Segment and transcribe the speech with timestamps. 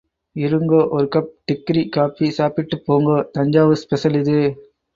[0.35, 0.79] இருங்கோ...
[0.91, 3.19] ஒரு cup degree coffee சாப்பிட்டுப் போங்கோ....
[3.31, 4.39] தஞ்சாவூர் ஸ்பெஷல் இது!...